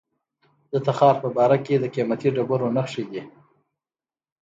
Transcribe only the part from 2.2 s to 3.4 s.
ډبرو نښې دي.